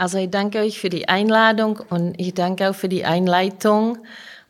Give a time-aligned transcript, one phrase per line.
[0.00, 3.98] Also ich danke euch für die Einladung und ich danke auch für die Einleitung.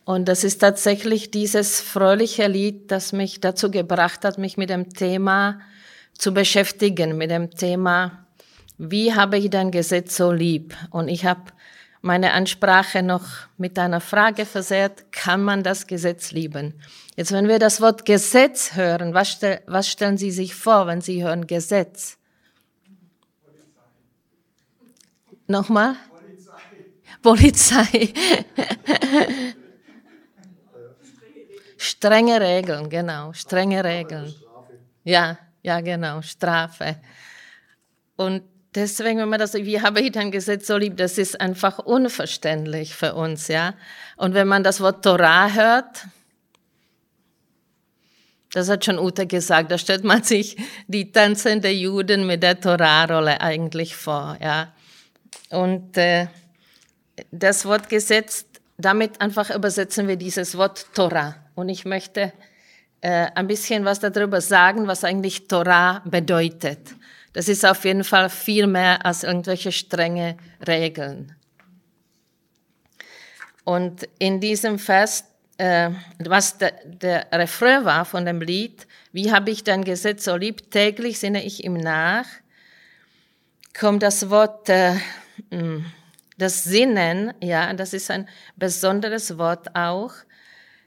[0.05, 4.93] Und das ist tatsächlich dieses fröhliche Lied, das mich dazu gebracht hat, mich mit dem
[4.93, 5.59] Thema
[6.13, 8.25] zu beschäftigen, mit dem Thema,
[8.77, 10.73] wie habe ich dein Gesetz so lieb?
[10.89, 11.41] Und ich habe
[11.99, 13.25] meine Ansprache noch
[13.57, 16.75] mit einer Frage versehrt, kann man das Gesetz lieben?
[17.17, 21.01] Jetzt, wenn wir das Wort Gesetz hören, was, stell, was stellen Sie sich vor, wenn
[21.01, 22.20] Sie hören Gesetz?
[25.51, 25.95] Nochmal?
[27.21, 28.13] Polizei.
[28.13, 28.13] Polizei.
[31.77, 34.33] Strenge Regeln, genau, strenge Regeln.
[35.03, 36.95] Ja, ja, genau, Strafe.
[38.15, 41.79] Und deswegen, wenn man das, wie habe ich dein Gesetz so lieb, das ist einfach
[41.79, 43.73] unverständlich für uns, ja.
[44.15, 46.05] Und wenn man das Wort Torah hört,
[48.53, 53.41] das hat schon Ute gesagt, da stellt man sich die tanzende Juden mit der Torah-Rolle
[53.41, 54.71] eigentlich vor, ja.
[55.49, 56.27] Und äh,
[57.31, 58.45] das Wort Gesetz,
[58.77, 61.35] damit einfach übersetzen wir dieses Wort Torah.
[61.55, 62.33] Und ich möchte
[63.01, 66.79] äh, ein bisschen was darüber sagen, was eigentlich Torah bedeutet.
[67.33, 71.35] Das ist auf jeden Fall viel mehr als irgendwelche strenge Regeln.
[73.63, 75.25] Und in diesem Vers,
[75.57, 80.35] äh, was der, der Refrain war von dem Lied, wie habe ich dein Gesetz so
[80.35, 82.25] lieb, täglich sinne ich ihm nach,
[83.77, 84.95] kommt das Wort, äh,
[86.37, 90.13] das Sinnen, ja, das ist ein besonderes Wort auch,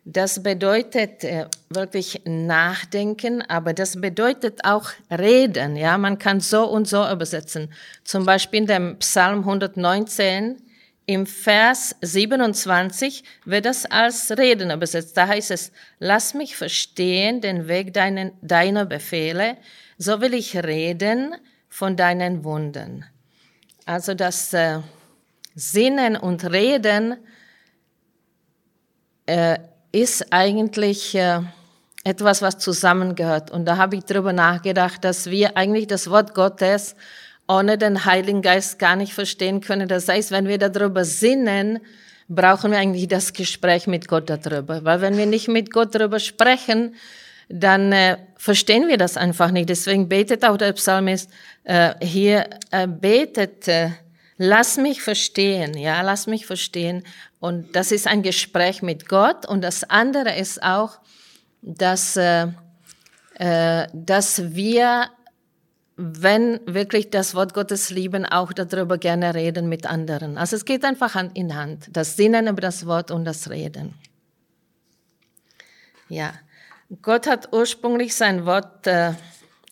[0.07, 5.77] das bedeutet äh, wirklich nachdenken, aber das bedeutet auch reden.
[5.77, 7.73] Ja, man kann so und so übersetzen.
[8.05, 10.61] Zum Beispiel in dem Psalm 119
[11.07, 15.17] im Vers 27 wird das als Reden übersetzt.
[15.17, 19.57] Da heißt es, lass mich verstehen den Weg deinen, deiner Befehle,
[19.97, 21.35] so will ich reden
[21.71, 23.07] von deinen Wunden.
[23.87, 24.81] Also das äh,
[25.55, 27.17] Sinnen und Reden
[29.27, 29.59] äh,
[29.93, 31.41] ist eigentlich äh,
[32.03, 33.51] etwas, was zusammengehört.
[33.51, 36.97] Und da habe ich darüber nachgedacht, dass wir eigentlich das Wort Gottes
[37.47, 39.87] ohne den Heiligen Geist gar nicht verstehen können.
[39.87, 41.81] Das heißt, wenn wir darüber sinnen,
[42.27, 44.83] brauchen wir eigentlich das Gespräch mit Gott darüber.
[44.83, 46.95] Weil wenn wir nicht mit Gott darüber sprechen,
[47.49, 49.69] dann äh, verstehen wir das einfach nicht.
[49.69, 51.31] Deswegen betet auch der Psalmist
[51.65, 53.91] äh, hier, äh, betet, äh,
[54.37, 57.05] lass mich verstehen, ja, lass mich verstehen.
[57.41, 59.47] Und das ist ein Gespräch mit Gott.
[59.47, 60.99] Und das andere ist auch,
[61.63, 62.49] dass, äh,
[63.35, 65.07] äh, dass wir,
[65.97, 70.39] wenn wirklich das Wort Gottes lieben, auch darüber gerne reden mit anderen.
[70.39, 71.89] Also es geht einfach Hand in Hand.
[71.93, 73.95] Das Sinnen über das Wort und das Reden.
[76.09, 76.35] Ja.
[77.03, 79.13] Gott hat ursprünglich sein Wort äh,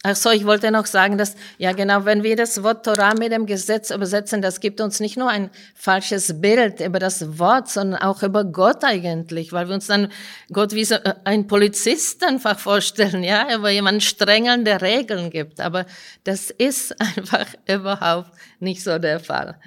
[0.05, 3.31] Ach so, ich wollte noch sagen, dass, ja genau, wenn wir das Wort Torah mit
[3.31, 8.03] dem Gesetz übersetzen, das gibt uns nicht nur ein falsches Bild über das Wort, sondern
[8.03, 10.09] auch über Gott eigentlich, weil wir uns dann
[10.53, 15.61] Gott wie so äh, ein Polizist einfach vorstellen, ja, über jemanden strengelnde Regeln gibt.
[15.61, 15.87] Aber
[16.25, 19.61] das ist einfach überhaupt nicht so der Fall.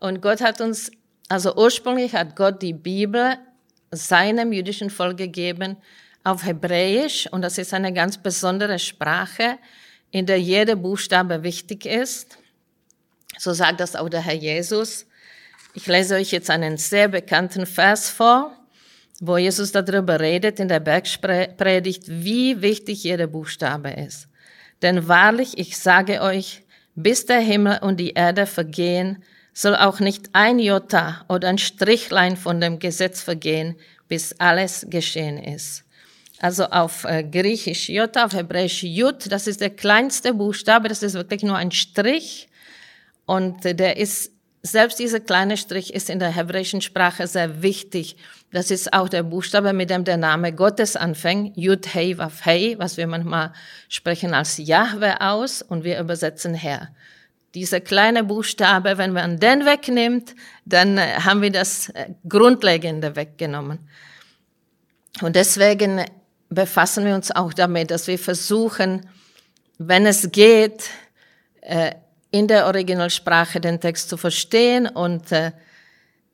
[0.00, 0.90] Und Gott hat uns,
[1.30, 3.38] also ursprünglich hat Gott die Bibel
[3.90, 5.78] seinem jüdischen Volk gegeben,
[6.24, 9.58] auf Hebräisch und das ist eine ganz besondere Sprache,
[10.10, 12.38] in der jeder Buchstabe wichtig ist.
[13.38, 15.06] So sagt das auch der Herr Jesus.
[15.72, 18.56] Ich lese euch jetzt einen sehr bekannten Vers vor,
[19.20, 24.28] wo Jesus darüber redet in der Bergpredigt, wie wichtig jeder Buchstabe ist.
[24.82, 26.62] Denn wahrlich, ich sage euch,
[26.94, 32.36] bis der Himmel und die Erde vergehen, soll auch nicht ein Jota oder ein Strichlein
[32.36, 33.76] von dem Gesetz vergehen,
[34.08, 35.84] bis alles geschehen ist.
[36.42, 41.12] Also auf äh, Griechisch J, auf Hebräisch Jud, das ist der kleinste Buchstabe, das ist
[41.12, 42.48] wirklich nur ein Strich.
[43.26, 48.16] Und äh, der ist, selbst dieser kleine Strich ist in der hebräischen Sprache sehr wichtig.
[48.52, 51.58] Das ist auch der Buchstabe, mit dem der Name Gottes anfängt.
[51.58, 53.52] Jud, Hei, Waf, Hei, was wir manchmal
[53.90, 56.88] sprechen als Jahwe aus und wir übersetzen Herr.
[57.54, 61.92] Dieser kleine Buchstabe, wenn man den wegnimmt, dann äh, haben wir das
[62.26, 63.90] Grundlegende weggenommen.
[65.20, 66.02] Und deswegen
[66.50, 69.08] befassen wir uns auch damit, dass wir versuchen,
[69.78, 70.90] wenn es geht,
[71.62, 71.92] äh,
[72.30, 75.52] in der Originalsprache den Text zu verstehen und äh,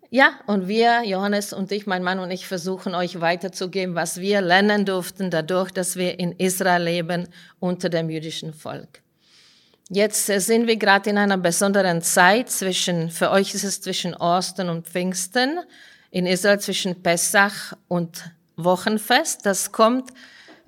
[0.08, 4.40] ja, und wir, Johannes und ich, mein Mann und ich, versuchen euch weiterzugeben, was wir
[4.40, 7.28] lernen durften, dadurch, dass wir in Israel leben,
[7.58, 9.02] unter dem jüdischen Volk.
[9.88, 14.14] Jetzt äh, sind wir gerade in einer besonderen Zeit zwischen, für euch ist es zwischen
[14.14, 15.60] Osten und Pfingsten,
[16.10, 19.44] in Israel zwischen Pessach und Wochenfest.
[19.44, 20.10] Das kommt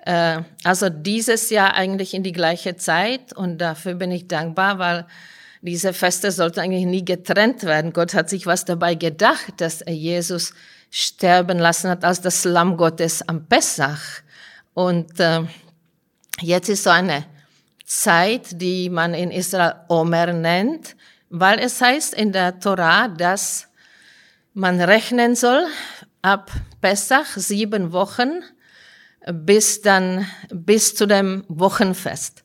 [0.04, 5.06] äh, also dieses Jahr eigentlich in die gleiche Zeit und dafür bin ich dankbar, weil
[5.60, 7.92] diese Feste sollten eigentlich nie getrennt werden.
[7.92, 10.54] Gott hat sich was dabei gedacht, dass er Jesus
[10.90, 14.22] sterben lassen hat als das Lamm Gottes am Pessach.
[14.72, 15.42] Und äh,
[16.40, 17.24] jetzt ist so eine
[17.84, 20.94] Zeit, die man in Israel Omer nennt,
[21.30, 23.66] weil es heißt in der Torah, dass
[24.54, 25.66] man rechnen soll
[26.22, 26.50] ab
[26.80, 28.42] Pessach sieben Wochen
[29.32, 32.44] bis dann bis zu dem Wochenfest.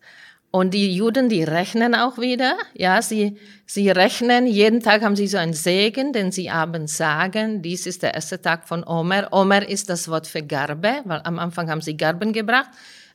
[0.55, 5.25] Und die Juden, die rechnen auch wieder, ja, sie, sie rechnen, jeden Tag haben sie
[5.25, 9.29] so einen Segen, den sie abends sagen, dies ist der erste Tag von Omer.
[9.31, 12.69] Omer ist das Wort für Garbe, weil am Anfang haben sie Garben gebracht,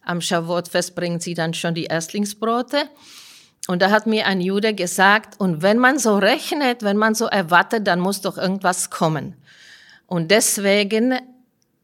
[0.04, 2.88] am Shavuot-Fest bringen sie dann schon die Erstlingsbrote.
[3.68, 7.26] Und da hat mir ein Jude gesagt, und wenn man so rechnet, wenn man so
[7.26, 9.36] erwartet, dann muss doch irgendwas kommen.
[10.08, 11.14] Und deswegen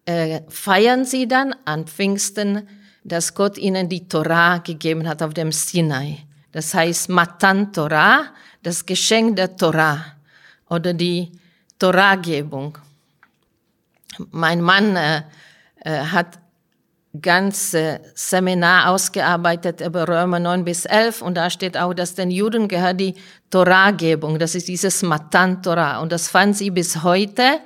[0.05, 2.67] äh, feiern sie dann an Pfingsten
[3.05, 6.19] dass Gott ihnen die Torah gegeben hat auf dem Sinai.
[6.53, 8.26] Das heißt Matan Torah,
[8.62, 10.05] das Geschenk der Torah
[10.71, 11.31] oder die
[11.79, 12.79] Torahgebung.
[14.31, 15.23] Mein Mann äh,
[15.81, 16.38] äh, hat
[17.20, 22.31] ganz äh, Seminar ausgearbeitet über Römer 9 bis 11 und da steht auch, dass den
[22.31, 23.15] Juden gehört die
[23.50, 27.61] Torahgebung, das ist dieses Matan Torah und das fanden sie bis heute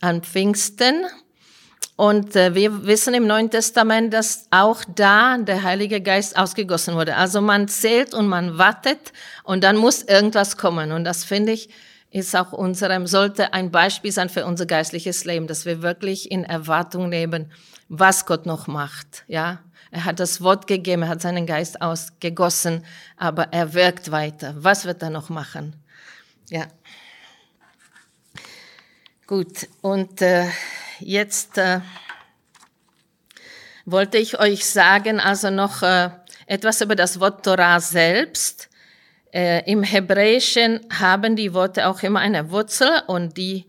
[0.00, 1.06] an Pfingsten
[1.98, 7.16] und äh, wir wissen im Neuen Testament, dass auch da der Heilige Geist ausgegossen wurde.
[7.16, 9.12] Also man zählt und man wartet
[9.42, 10.92] und dann muss irgendwas kommen.
[10.92, 11.70] Und das finde ich,
[12.12, 16.44] ist auch unserem, sollte ein Beispiel sein für unser geistliches Leben, dass wir wirklich in
[16.44, 17.50] Erwartung leben,
[17.88, 19.24] was Gott noch macht.
[19.26, 19.58] Ja,
[19.90, 22.84] er hat das Wort gegeben, er hat seinen Geist ausgegossen,
[23.16, 24.54] aber er wirkt weiter.
[24.56, 25.74] Was wird er noch machen?
[26.48, 26.68] Ja.
[29.28, 29.68] Gut.
[29.82, 30.46] Und äh,
[31.00, 31.80] jetzt äh,
[33.84, 36.08] wollte ich euch sagen, also noch äh,
[36.46, 38.70] etwas über das Wort Torah selbst.
[39.30, 43.66] Äh, Im Hebräischen haben die Worte auch immer eine Wurzel und die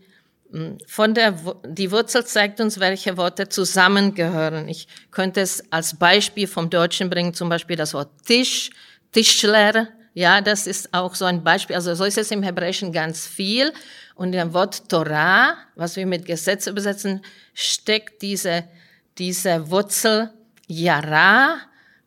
[0.50, 1.34] hm, von der,
[1.66, 4.66] die Wurzel zeigt uns, welche Worte zusammengehören.
[4.66, 8.70] Ich könnte es als Beispiel vom Deutschen bringen, zum Beispiel das Wort Tisch,
[9.12, 11.76] Tischler, ja, das ist auch so ein Beispiel.
[11.76, 13.72] Also so ist es im Hebräischen ganz viel.
[14.20, 17.22] Und im Wort Torah, was wir mit Gesetz übersetzen,
[17.54, 18.64] steckt diese,
[19.16, 20.30] diese Wurzel
[20.66, 21.56] Yara.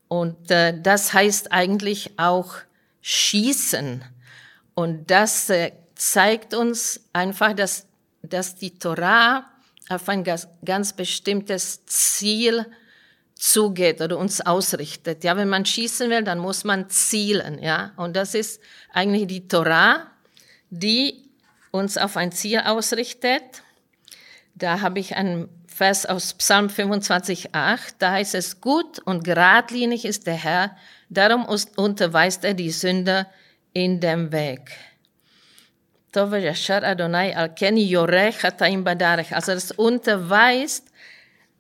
[0.10, 2.54] Und äh, das heißt eigentlich auch
[3.02, 4.04] schießen.
[4.76, 7.88] Und das äh, zeigt uns einfach, dass,
[8.22, 9.50] dass die Torah
[9.90, 12.64] auf ein ganz, bestimmtes Ziel
[13.34, 15.24] zugeht oder uns ausrichtet.
[15.24, 17.92] Ja, wenn man schießen will, dann muss man zielen, ja.
[17.98, 18.62] Und das ist
[18.92, 20.12] eigentlich die Torah,
[20.70, 21.23] die
[21.74, 23.64] uns auf ein Ziel ausrichtet.
[24.54, 27.96] Da habe ich einen Vers aus Psalm 25,8.
[27.98, 30.78] Da heißt es, gut und geradlinig ist der Herr,
[31.10, 33.28] darum unterweist er die Sünder
[33.74, 34.72] in dem Weg.
[39.34, 40.93] Also das unterweist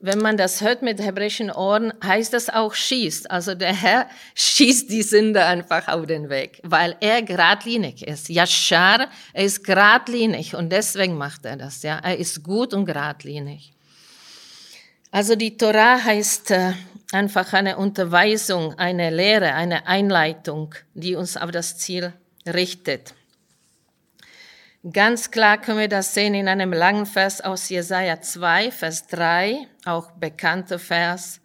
[0.04, 3.32] wenn man das hört mit hebräischen Ohren, heißt das auch schießt.
[3.32, 8.28] Also der Herr schießt die Sünde einfach auf den Weg, weil er geradlinig ist.
[8.28, 11.84] Yashar, er ist geradlinig und deswegen macht er das.
[11.84, 13.72] Ja, er ist gut und geradlinig.
[15.10, 16.74] Also die Torah heißt äh,
[17.14, 22.12] einfach eine Unterweisung, eine Lehre, eine Einleitung, die uns auf das Ziel
[22.46, 23.14] richtet.
[24.91, 29.66] Ganz klar können wir das sehen in einem langen Vers aus Jesaja 2, Vers 3,
[29.85, 31.40] auch bekannter Vers.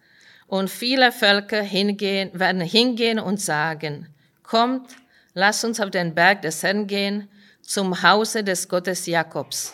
[0.47, 4.09] Und viele Völker hingehen, werden hingehen und sagen,
[4.43, 4.89] kommt,
[5.33, 7.29] lass uns auf den Berg des Herrn gehen,
[7.61, 9.73] zum Hause des Gottes Jakobs,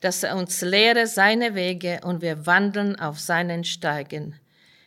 [0.00, 4.38] dass er uns lehre seine Wege und wir wandeln auf seinen Steigen.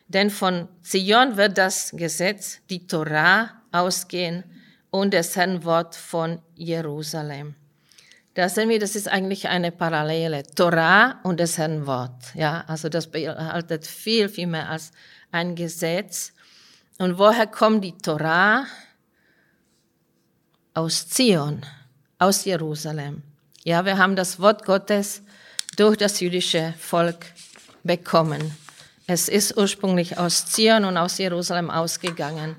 [0.07, 4.43] Denn von Zion wird das Gesetz, die Torah, ausgehen
[4.91, 7.55] und das Herrn Wort von Jerusalem.
[8.39, 10.43] Da sehen wir, das ist eigentlich eine Parallele.
[10.43, 12.33] Torah und das Herrn Wort.
[12.35, 14.93] Ja, also das beinhaltet viel, viel mehr als
[15.29, 16.31] ein Gesetz.
[16.99, 18.65] Und woher kommt die Torah?
[20.73, 21.65] Aus Zion,
[22.17, 23.23] aus Jerusalem.
[23.65, 25.21] Ja, wir haben das Wort Gottes
[25.75, 27.25] durch das jüdische Volk
[27.83, 28.55] bekommen.
[29.05, 32.55] Es ist ursprünglich aus Zion und aus Jerusalem ausgegangen.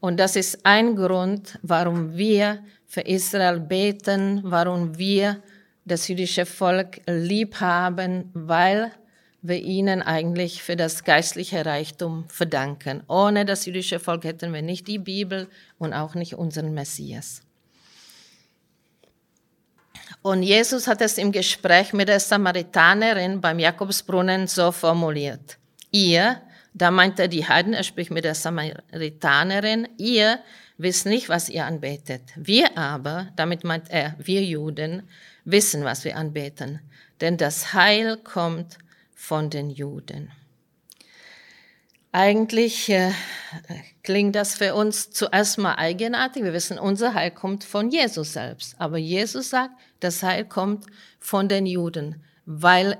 [0.00, 5.40] Und das ist ein Grund, warum wir für Israel beten, warum wir
[5.84, 8.90] das jüdische Volk lieb haben, weil
[9.42, 13.04] wir ihnen eigentlich für das geistliche Reichtum verdanken.
[13.06, 17.42] Ohne das jüdische Volk hätten wir nicht die Bibel und auch nicht unseren Messias.
[20.22, 25.58] Und Jesus hat es im Gespräch mit der Samaritanerin beim Jakobsbrunnen so formuliert.
[25.92, 26.42] Ihr,
[26.74, 30.40] da meint er die Heiden, er spricht mit der Samaritanerin, ihr,
[30.82, 32.22] wisst nicht, was ihr anbetet.
[32.36, 35.08] Wir aber, damit meint er, wir Juden,
[35.44, 36.80] wissen, was wir anbeten.
[37.20, 38.78] Denn das Heil kommt
[39.14, 40.30] von den Juden.
[42.12, 43.12] Eigentlich äh,
[44.02, 46.42] klingt das für uns zuerst mal eigenartig.
[46.42, 48.74] Wir wissen, unser Heil kommt von Jesus selbst.
[48.78, 50.86] Aber Jesus sagt, das Heil kommt
[51.20, 52.98] von den Juden, weil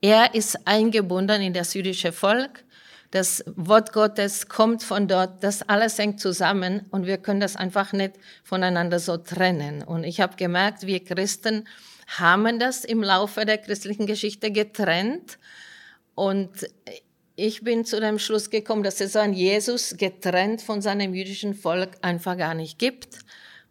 [0.00, 2.64] er ist eingebunden in das jüdische Volk.
[3.12, 5.44] Das Wort Gottes kommt von dort.
[5.44, 9.82] Das alles hängt zusammen und wir können das einfach nicht voneinander so trennen.
[9.82, 11.68] Und ich habe gemerkt, wir Christen
[12.06, 15.38] haben das im Laufe der christlichen Geschichte getrennt.
[16.14, 16.50] Und
[17.36, 21.90] ich bin zu dem Schluss gekommen, dass es einen Jesus getrennt von seinem jüdischen Volk
[22.00, 23.18] einfach gar nicht gibt.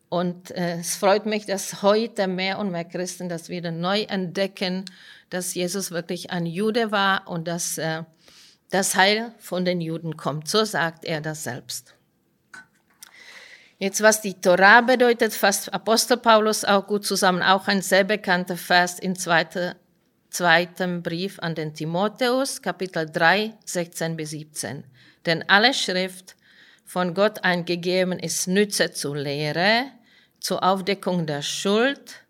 [0.08, 4.86] Und äh, es freut mich, dass heute mehr und mehr Christen das wieder neu entdecken,
[5.32, 8.04] dass Jesus wirklich ein Jude war und dass äh,
[8.72, 10.48] das Heil von den Juden kommt.
[10.48, 11.94] So sagt er das selbst.
[13.78, 18.58] Jetzt, was die Torah bedeutet, fasst Apostel Paulus auch gut zusammen, auch ein sehr bekannter
[18.58, 19.76] Vers in 2
[20.30, 24.86] zweiten Brief an den Timotheus, Kapitel 3, 16 bis 17.
[25.26, 26.38] Denn alle Schrift
[26.86, 29.86] von Gott eingegeben ist Nütze zur Lehre,
[30.40, 32.24] zur Aufdeckung der Schuld,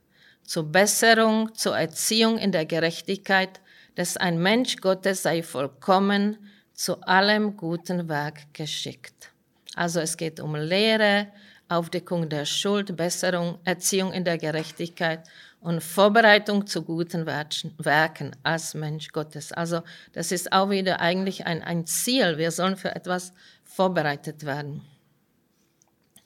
[0.44, 3.60] zur Besserung, zur Erziehung in der Gerechtigkeit,
[3.96, 6.38] dass ein Mensch Gottes sei vollkommen,
[6.74, 9.32] zu allem guten Werk geschickt.
[9.76, 11.28] Also es geht um Lehre,
[11.70, 15.22] Aufdeckung der Schuld, Besserung, Erziehung in der Gerechtigkeit
[15.62, 19.54] und Vorbereitung zu guten Werken als Mensch Gottes.
[19.54, 19.82] Also
[20.12, 22.38] das ist auch wieder eigentlich ein, ein Ziel.
[22.38, 23.32] Wir sollen für etwas
[23.64, 24.82] vorbereitet werden.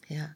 [0.07, 0.29] Ja.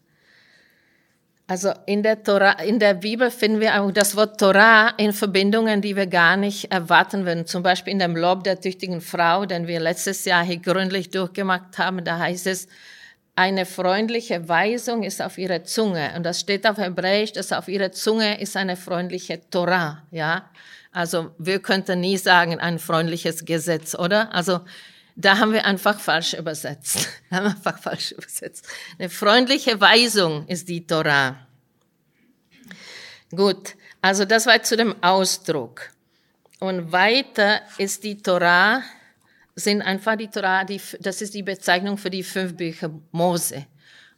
[1.50, 5.82] Also in der, Torah, in der Bibel finden wir auch das Wort Torah in Verbindungen,
[5.82, 7.48] die wir gar nicht erwarten würden.
[7.48, 11.80] Zum Beispiel in dem Lob der tüchtigen Frau, den wir letztes Jahr hier gründlich durchgemacht
[11.80, 12.06] haben.
[12.06, 12.68] Da heißt es,
[13.36, 16.12] eine freundliche Weisung ist auf ihrer Zunge.
[16.16, 20.52] Und das steht auf Hebräisch, dass auf ihrer Zunge ist eine freundliche Torah, ja.
[20.92, 24.32] Also wir könnten nie sagen, ein freundliches Gesetz, oder?
[24.36, 24.60] Also
[25.20, 27.10] da haben wir einfach falsch übersetzt.
[27.32, 28.66] haben wir einfach falsch übersetzt.
[28.98, 31.36] Eine freundliche Weisung ist die Torah.
[33.32, 35.90] Gut, also das war zu dem Ausdruck.
[36.60, 38.82] Und weiter ist die Torah
[39.56, 43.66] sind einfach die Torah, die, das ist die Bezeichnung für die fünf Bücher Mose.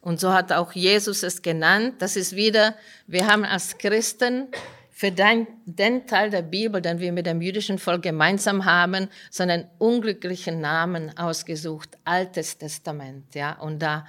[0.00, 1.96] Und so hat auch Jesus es genannt.
[1.98, 2.76] Das ist wieder,
[3.08, 4.48] wir haben als Christen
[4.94, 9.42] für den, den Teil der Bibel, den wir mit dem jüdischen Volk gemeinsam haben, so
[9.42, 13.58] einen unglücklichen Namen ausgesucht, Altes Testament, ja.
[13.58, 14.06] Und da,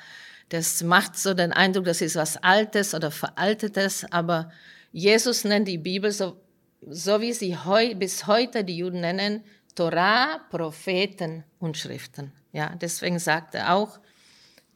[0.50, 4.52] das macht so den Eindruck, das ist was Altes oder Veraltetes, aber
[4.92, 6.38] Jesus nennt die Bibel so,
[6.82, 9.42] so wie sie heu, bis heute die Juden nennen,
[9.76, 12.34] Torah, Propheten und Schriften.
[12.52, 14.00] Ja, deswegen sagt er auch,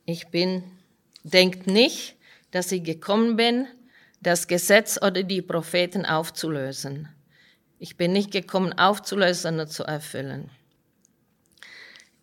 [0.06, 0.64] ich bin,
[1.24, 2.16] denkt nicht,
[2.52, 3.68] dass ich gekommen bin,
[4.22, 7.10] das Gesetz oder die Propheten aufzulösen.
[7.80, 10.50] Ich bin nicht gekommen, aufzulösen, sondern zu erfüllen.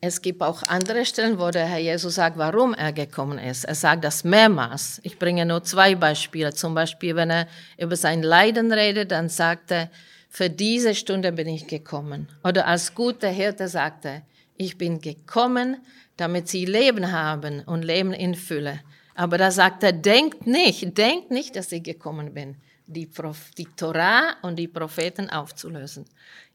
[0.01, 3.65] Es gibt auch andere Stellen, wo der Herr Jesus sagt, warum er gekommen ist.
[3.65, 5.01] Er sagt das mehrmals.
[5.03, 6.53] Ich bringe nur zwei Beispiele.
[6.53, 7.47] Zum Beispiel, wenn er
[7.79, 9.91] über sein Leiden redet, dann sagt er,
[10.29, 12.29] für diese Stunde bin ich gekommen.
[12.43, 14.21] Oder als guter Hirte sagte,
[14.57, 15.79] ich bin gekommen,
[16.19, 18.81] damit sie Leben haben und Leben in Fülle.
[19.15, 22.57] Aber da sagt er, denkt nicht, denkt nicht, dass ich gekommen bin,
[22.87, 26.05] die, Proph die Torah und die Propheten aufzulösen.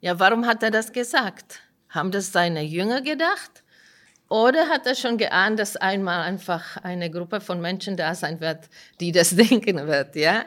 [0.01, 1.61] Ja, warum hat er das gesagt?
[1.89, 3.63] Haben das seine Jünger gedacht?
[4.27, 8.69] Oder hat er schon geahnt, dass einmal einfach eine Gruppe von Menschen da sein wird,
[8.99, 10.45] die das denken wird, ja?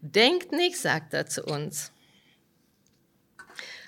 [0.00, 1.90] Denkt nicht, sagt er zu uns.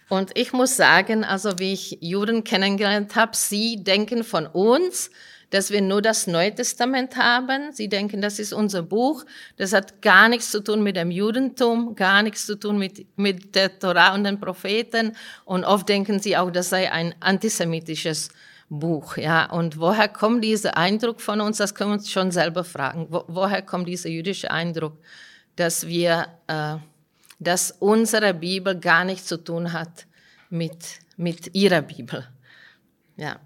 [0.09, 5.11] Und ich muss sagen, also wie ich Juden kennengelernt habe, sie denken von uns,
[5.51, 7.73] dass wir nur das Neue Testament haben.
[7.73, 9.25] Sie denken, das ist unser Buch.
[9.57, 13.55] Das hat gar nichts zu tun mit dem Judentum, gar nichts zu tun mit, mit
[13.55, 15.17] der Torah und den Propheten.
[15.45, 18.31] Und oft denken sie auch, das sei ein antisemitisches
[18.69, 19.17] Buch.
[19.17, 21.57] Ja, und woher kommt dieser Eindruck von uns?
[21.57, 23.07] Das können wir uns schon selber fragen.
[23.11, 24.99] Wo, woher kommt dieser jüdische Eindruck,
[25.57, 26.77] dass wir äh,
[27.39, 30.07] dass unsere Bibel gar nichts zu tun hat
[30.51, 32.27] mit, mit ihrer Bibel.
[33.17, 33.37] Ja.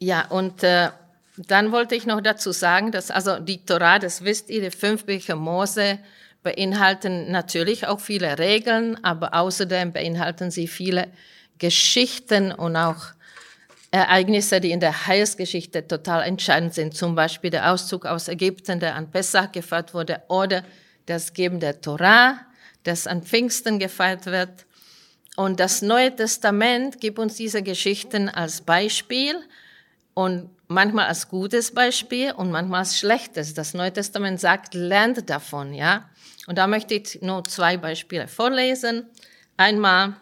[0.00, 0.90] Ja, und äh,
[1.36, 5.04] dann wollte ich noch dazu sagen, dass also die Torah, das wisst ihr, die fünf
[5.04, 5.98] Bücher Mose
[6.42, 11.08] beinhalten natürlich auch viele Regeln, aber außerdem beinhalten sie viele
[11.58, 13.12] Geschichten und auch
[13.90, 18.94] Ereignisse, die in der Heilsgeschichte total entscheidend sind, zum Beispiel der Auszug aus Ägypten, der
[18.94, 20.62] an Pessach gefeiert wurde, oder
[21.06, 22.38] das Geben der Torah,
[22.84, 24.66] das an Pfingsten gefeiert wird.
[25.36, 29.36] Und das Neue Testament gibt uns diese Geschichten als Beispiel
[30.18, 33.54] und manchmal als gutes Beispiel und manchmal als schlechtes.
[33.54, 36.10] Das Neue Testament sagt, lernt davon, ja.
[36.48, 39.06] Und da möchte ich nur zwei Beispiele vorlesen.
[39.56, 40.14] Einmal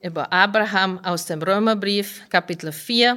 [0.00, 3.16] über Abraham aus dem Römerbrief, Kapitel 4.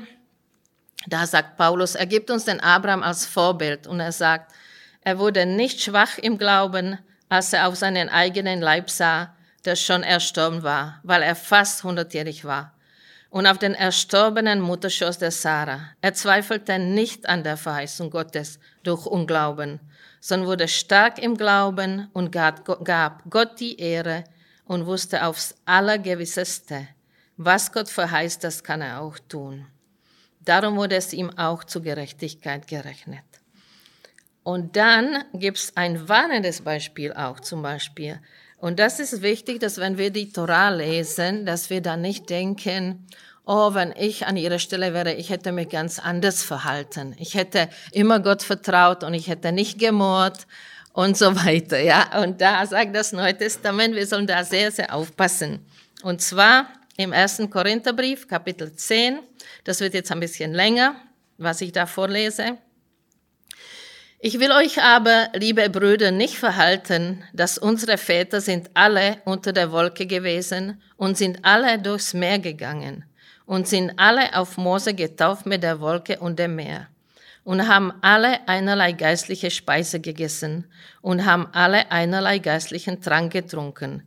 [1.08, 4.54] Da sagt Paulus, er gibt uns den Abraham als Vorbild und er sagt,
[5.01, 7.00] er wurde nicht schwach im Glauben,
[7.30, 9.36] als er auf seinen eigenen Leib sah,
[9.66, 12.75] der schon erstorben war, weil er fast hundertjährig war.
[13.31, 15.88] Und auf den erstorbenen Mutterschoß der Sarah.
[16.01, 19.79] Er zweifelte nicht an der Verheißung Gottes durch Unglauben,
[20.19, 24.25] sondern wurde stark im Glauben und gab Gott die Ehre
[24.65, 26.88] und wusste aufs Allergewisseste,
[27.38, 29.65] was Gott verheißt, das kann er auch tun.
[30.41, 33.23] Darum wurde es ihm auch zur Gerechtigkeit gerechnet.
[34.43, 38.19] Und dann gibt es ein warnendes Beispiel auch zum Beispiel.
[38.62, 43.08] Und das ist wichtig, dass wenn wir die Torah lesen, dass wir dann nicht denken,
[43.44, 47.15] oh, wenn ich an ihrer Stelle wäre, ich hätte mich ganz anders verhalten.
[47.18, 50.46] Ich hätte immer Gott vertraut und ich hätte nicht gemordet
[50.94, 51.80] und so weiter.
[51.80, 55.65] Ja, und da sagt das Neue Testament, wir sollen da sehr, sehr aufpassen.
[56.03, 59.22] Und zwar im ersten Korintherbrief, Kapitel 10.
[59.63, 60.98] Das wird jetzt ein bisschen länger,
[61.39, 62.60] was ich da vorlese.
[64.24, 69.72] Ich will euch aber, liebe Brüder, nicht verhalten, dass unsere Väter sind alle unter der
[69.72, 73.04] Wolke gewesen und sind alle durchs Meer gegangen
[73.48, 76.88] und sind alle auf Mose getauft mit der Wolke und dem Meer
[77.44, 80.66] und haben alle einerlei geistliche Speise gegessen
[81.01, 84.04] und haben alle einerlei geistlichen Trank getrunken.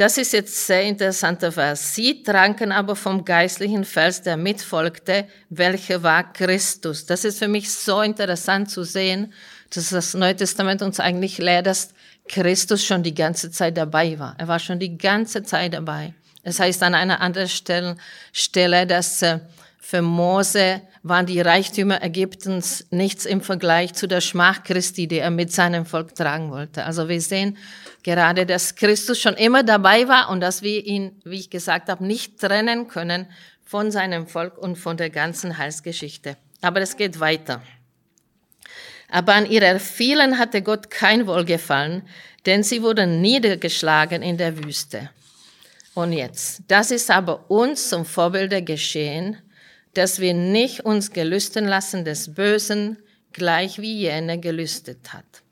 [0.00, 1.94] Das ist jetzt sehr interessanter Vers.
[1.94, 7.04] Sie tranken aber vom geistlichen Fels, der mitfolgte, welcher war Christus.
[7.04, 9.34] Das ist für mich so interessant zu sehen,
[9.68, 11.90] dass das Neue Testament uns eigentlich lehrt, dass
[12.26, 14.36] Christus schon die ganze Zeit dabei war.
[14.38, 16.14] Er war schon die ganze Zeit dabei.
[16.44, 17.96] Es heißt an einer anderen Stelle,
[18.32, 19.40] Stelle dass äh,
[19.80, 25.30] für Mose waren die Reichtümer Ägyptens nichts im Vergleich zu der Schmach Christi, die er
[25.30, 26.84] mit seinem Volk tragen wollte.
[26.84, 27.56] Also wir sehen
[28.02, 32.04] gerade, dass Christus schon immer dabei war und dass wir ihn, wie ich gesagt habe,
[32.04, 33.26] nicht trennen können
[33.64, 36.36] von seinem Volk und von der ganzen Heilsgeschichte.
[36.60, 37.62] Aber es geht weiter.
[39.08, 42.02] Aber an ihrer vielen hatte Gott kein Wohlgefallen,
[42.44, 45.10] denn sie wurden niedergeschlagen in der Wüste.
[45.94, 49.38] Und jetzt, das ist aber uns zum Vorbilde geschehen,
[49.94, 52.98] dass wir nicht uns gelüsten lassen des Bösen,
[53.32, 55.42] gleich wie jener gelüstet hat.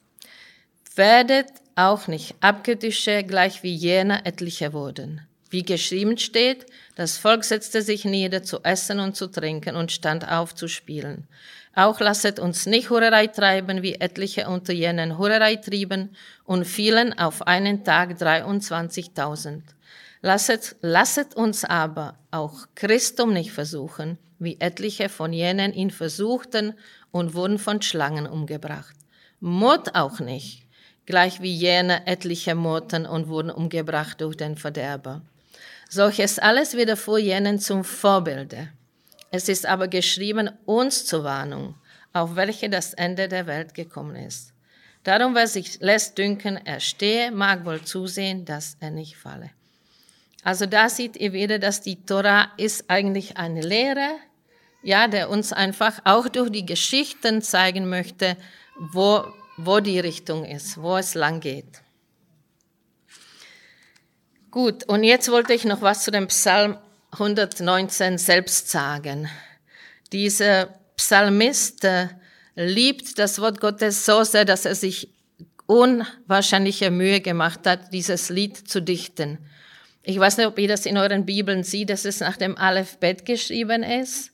[0.94, 5.20] Werdet auch nicht Abgedische, gleich wie jener etliche wurden.
[5.50, 10.28] Wie geschrieben steht, das Volk setzte sich nieder zu essen und zu trinken und stand
[10.28, 11.26] auf zu spielen.
[11.74, 17.46] Auch lasset uns nicht Hurerei treiben, wie etliche unter jenen Hurerei trieben und fielen auf
[17.46, 19.62] einen Tag 23.000.
[20.20, 26.74] Lasset, lasset uns aber auch Christum nicht versuchen, wie etliche von jenen ihn versuchten
[27.12, 28.96] und wurden von Schlangen umgebracht.
[29.40, 30.66] Mord auch nicht,
[31.06, 35.22] gleich wie jene etliche murrten und wurden umgebracht durch den Verderber.
[35.88, 38.68] Solches alles widerfuhr jenen zum Vorbilde.
[39.30, 41.76] Es ist aber geschrieben uns zur Warnung,
[42.12, 44.52] auf welche das Ende der Welt gekommen ist.
[45.04, 49.50] Darum, wer sich lässt dünken, er stehe, mag wohl zusehen, dass er nicht falle.
[50.42, 54.08] Also da seht ihr wieder, dass die Tora ist eigentlich eine Lehre,
[54.82, 58.36] ja, der uns einfach auch durch die Geschichten zeigen möchte,
[58.78, 59.24] wo,
[59.56, 61.82] wo die Richtung ist, wo es lang geht.
[64.50, 66.78] Gut, und jetzt wollte ich noch was zu dem Psalm
[67.12, 69.28] 119 selbst sagen.
[70.12, 72.08] Dieser Psalmist äh,
[72.54, 75.12] liebt das Wort Gottes so sehr, dass er sich
[75.66, 79.38] unwahrscheinliche Mühe gemacht hat, dieses Lied zu dichten.
[80.08, 83.26] Ich weiß nicht, ob ihr das in euren Bibeln seht, dass es nach dem Alphabet
[83.26, 84.32] geschrieben ist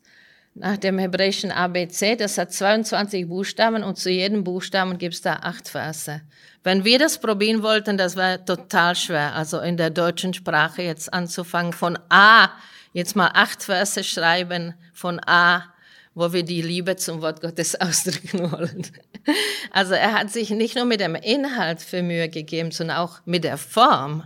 [0.55, 2.15] nach dem hebräischen ABC.
[2.15, 6.21] Das hat 22 Buchstaben und zu jedem Buchstaben gibt es da acht Verse.
[6.63, 9.35] Wenn wir das probieren wollten, das wäre total schwer.
[9.35, 12.51] Also in der deutschen Sprache jetzt anzufangen von A,
[12.93, 15.65] jetzt mal acht Verse schreiben von A,
[16.15, 18.87] wo wir die Liebe zum Wort Gottes ausdrücken wollen.
[19.73, 23.43] Also er hat sich nicht nur mit dem Inhalt für Mühe gegeben, sondern auch mit
[23.43, 24.23] der Form.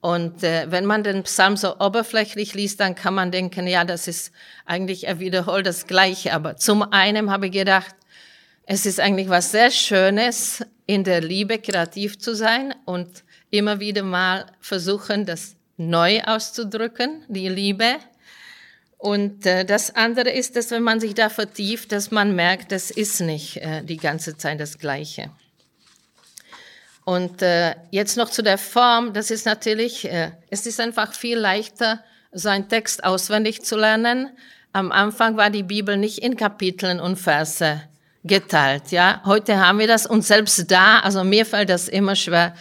[0.00, 4.06] Und äh, wenn man den Psalm so oberflächlich liest, dann kann man denken, ja, das
[4.08, 4.32] ist
[4.64, 6.32] eigentlich, er wiederholt das Gleiche.
[6.32, 7.94] Aber zum einen habe ich gedacht,
[8.66, 14.02] es ist eigentlich was sehr Schönes, in der Liebe kreativ zu sein und immer wieder
[14.02, 17.96] mal versuchen, das neu auszudrücken, die Liebe.
[18.98, 22.90] Und äh, das andere ist, dass wenn man sich da vertieft, dass man merkt, das
[22.90, 25.30] ist nicht äh, die ganze Zeit das Gleiche.
[27.06, 31.38] Und äh, jetzt noch zu der Form, das ist natürlich, äh, es ist einfach viel
[31.38, 32.00] leichter,
[32.32, 34.30] so einen Text auswendig zu lernen.
[34.72, 37.80] Am Anfang war die Bibel nicht in Kapiteln und Verse
[38.24, 39.22] geteilt, ja.
[39.24, 42.56] Heute haben wir das und selbst da, also mir fällt das immer schwer,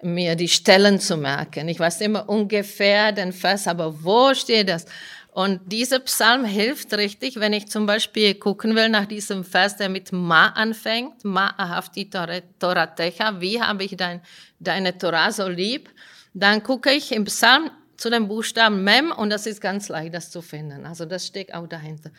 [0.00, 1.68] mir die Stellen zu merken.
[1.68, 4.86] Ich weiß immer ungefähr den Vers, aber wo steht das?
[5.32, 9.88] Und dieser Psalm hilft richtig, wenn ich zum Beispiel gucken will nach diesem Vers, der
[9.88, 11.24] mit Ma anfängt.
[11.24, 14.22] Ma ahafti Toratecha, wie habe ich dein,
[14.58, 15.88] deine Torah so lieb?
[16.34, 20.30] Dann gucke ich im Psalm zu dem Buchstaben Mem und das ist ganz leicht, das
[20.30, 20.84] zu finden.
[20.84, 22.10] Also das steht auch dahinter.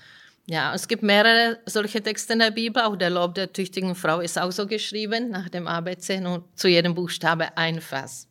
[0.46, 2.82] Ja, es gibt mehrere solche Texte in der Bibel.
[2.84, 6.68] Auch der Lob der tüchtigen Frau ist auch so geschrieben, nach dem ABC, und zu
[6.68, 8.28] jedem Buchstabe ein Vers.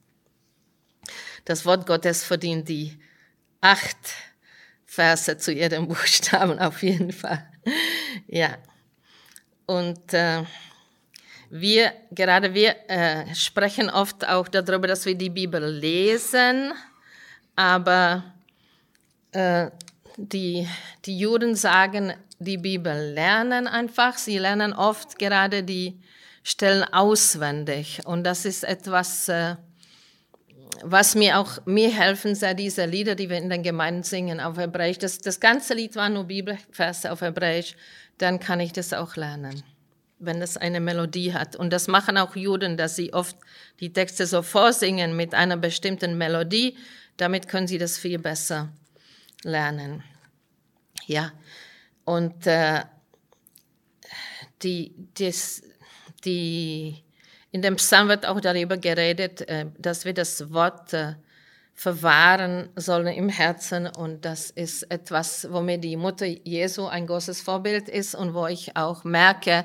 [1.45, 2.99] Das Wort Gottes verdient die
[3.61, 4.15] acht
[4.91, 7.47] Verse zu jedem Buchstaben auf jeden Fall.
[8.27, 8.59] Ja.
[9.67, 10.43] Und äh,
[11.49, 16.73] wir, gerade wir äh, sprechen oft auch darüber, dass wir die Bibel lesen,
[17.55, 18.35] aber
[19.31, 19.71] äh,
[20.17, 20.67] die,
[21.05, 24.19] die Juden sagen, die Bibel lernen einfach.
[24.19, 26.01] Sie lernen oft gerade die
[26.43, 28.01] Stellen auswendig.
[28.07, 29.55] Und das ist etwas, äh,
[30.83, 34.57] was mir auch, mir helfen sehr diese Lieder, die wir in den Gemeinden singen auf
[34.57, 34.99] Hebräisch.
[34.99, 37.77] Das, das ganze Lied war nur Bibelverse auf Hebräisch.
[38.19, 39.63] Dann kann ich das auch lernen,
[40.19, 41.57] wenn das eine Melodie hat.
[41.57, 43.37] Und das machen auch Juden, dass sie oft
[43.81, 46.77] die Texte so vorsingen mit einer bestimmten Melodie.
[47.17, 48.69] Damit können sie das viel besser
[49.43, 50.03] lernen.
[51.07, 51.33] Ja,
[52.05, 52.83] und äh,
[54.63, 55.63] die, das,
[56.25, 57.03] die,
[57.53, 61.15] in dem Psalm wird auch darüber geredet, äh, dass wir das Wort äh,
[61.75, 63.87] verwahren sollen im Herzen.
[63.87, 68.47] Und das ist etwas, wo mir die Mutter Jesu ein großes Vorbild ist und wo
[68.47, 69.65] ich auch merke,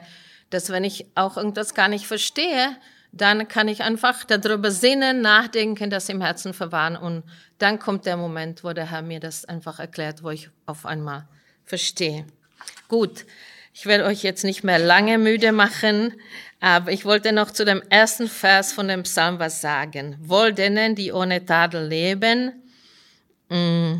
[0.49, 2.77] dass wenn ich auch irgendwas gar nicht verstehe,
[3.11, 6.97] dann kann ich einfach darüber sinnen, nachdenken, das im Herzen verwahren.
[6.97, 7.23] Und
[7.57, 11.27] dann kommt der Moment, wo der Herr mir das einfach erklärt, wo ich auf einmal
[11.63, 12.25] verstehe.
[12.87, 13.25] Gut,
[13.77, 16.13] ich werde euch jetzt nicht mehr lange müde machen,
[16.61, 20.15] aber ich wollte noch zu dem ersten Vers von dem Psalm was sagen.
[20.21, 22.53] Wohl denen, die ohne Tadel leben,
[23.49, 23.95] mm,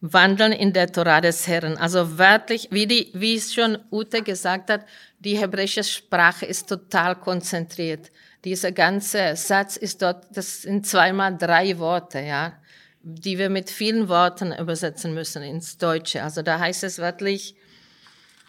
[0.00, 1.76] wandeln in der Torah des Herrn.
[1.76, 4.86] Also wörtlich, wie, die, wie es schon Ute gesagt hat,
[5.18, 8.10] die hebräische Sprache ist total konzentriert.
[8.46, 12.54] Dieser ganze Satz ist dort, das sind zweimal drei Worte, ja,
[13.02, 16.22] die wir mit vielen Worten übersetzen müssen ins Deutsche.
[16.22, 17.54] Also da heißt es wörtlich,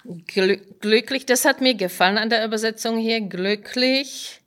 [0.05, 4.41] glücklich, das hat mir gefallen an der Übersetzung hier, glücklich,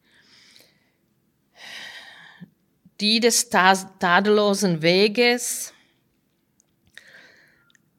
[3.01, 5.73] die des tadellosen Weges,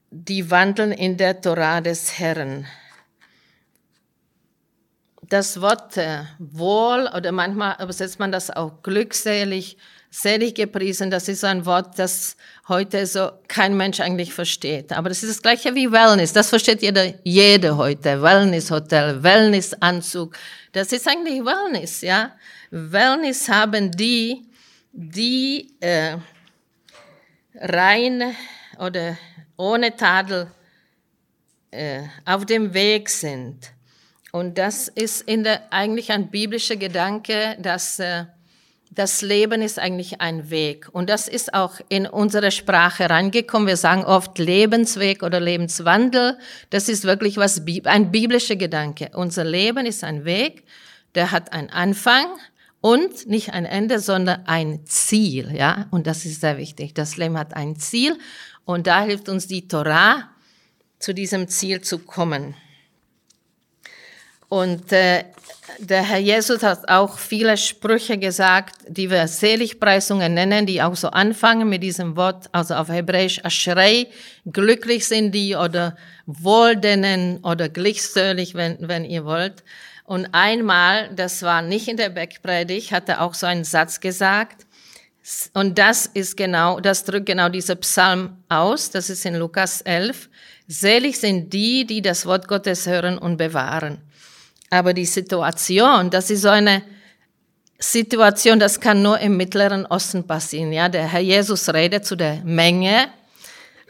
[0.10, 2.68] die wandeln in der Torah des Herrn.
[5.22, 9.78] Das Wort äh, wohl oder manchmal übersetzt man das auch glückselig,
[10.13, 14.93] selig gepriesen, das ist ein Wort, das heute so kein Mensch eigentlich versteht.
[14.93, 16.32] Aber das ist das gleiche wie Wellness.
[16.34, 18.21] Das versteht jeder, jeder heute.
[18.21, 20.38] Wellness-Hotel, Wellness-Anzug.
[20.71, 22.32] Das ist eigentlich Wellness, ja.
[22.69, 24.45] Wellness haben die,
[24.91, 26.17] die äh,
[27.56, 28.36] rein
[28.78, 29.17] oder
[29.58, 30.47] ohne Tadel
[31.71, 33.71] äh, auf dem Weg sind.
[34.32, 38.26] Und das ist in der, eigentlich ein biblischer Gedanke, dass äh,
[38.96, 40.88] das Leben ist eigentlich ein Weg.
[40.92, 43.68] Und das ist auch in unsere Sprache reingekommen.
[43.68, 46.38] Wir sagen oft Lebensweg oder Lebenswandel.
[46.70, 49.10] Das ist wirklich was, ein biblischer Gedanke.
[49.14, 50.64] Unser Leben ist ein Weg,
[51.16, 52.26] der hat einen Anfang
[52.82, 55.88] und nicht ein Ende, sondern ein Ziel, ja.
[55.92, 56.94] Und das ist sehr wichtig.
[56.94, 58.18] Das Leben hat ein Ziel
[58.66, 60.30] und da hilft uns die Torah,
[61.00, 62.56] zu diesem Ziel zu kommen.
[64.54, 65.24] Und äh,
[65.80, 71.08] der Herr Jesus hat auch viele Sprüche gesagt, die wir Seligpreisungen nennen, die auch so
[71.08, 74.06] anfangen mit diesem Wort, also auf Hebräisch Ashrei,
[74.46, 79.63] glücklich sind die oder wohldenen oder glückselig, wenn, wenn ihr wollt.
[80.06, 84.68] Und einmal, das war nicht in der Bergpredigt, hat er auch so einen Satz gesagt.
[85.56, 88.92] Und das ist genau, das drückt genau dieser Psalm aus.
[88.92, 90.30] Das ist in Lukas 11.
[90.68, 93.98] Selig sind die, die das Wort Gottes hören und bewahren.
[94.74, 96.82] Aber die Situation, das ist so eine
[97.78, 100.74] Situation, das kann nur im Mittleren Osten passieren.
[100.74, 103.10] Ja, der Herr Jesus redet zu der Menge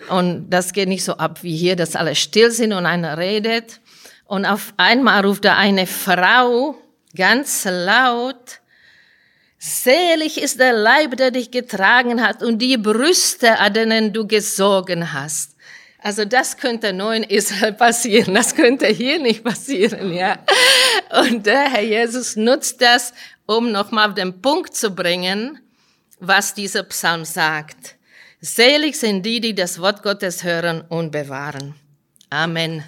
[0.10, 3.80] und das geht nicht so ab wie hier, dass alle still sind und einer redet.
[4.26, 6.76] Und auf einmal ruft da eine Frau
[7.16, 8.60] ganz laut,
[9.58, 15.14] Selig ist der Leib, der dich getragen hat und die Brüste, an denen du gesogen
[15.14, 15.53] hast.
[16.04, 20.38] Also das könnte nur in Israel passieren, das könnte hier nicht passieren, ja.
[21.22, 23.14] Und der Herr Jesus nutzt das,
[23.46, 25.60] um nochmal auf den Punkt zu bringen,
[26.20, 27.96] was dieser Psalm sagt.
[28.42, 31.76] Selig sind die, die das Wort Gottes hören und bewahren.
[32.30, 32.84] Amen.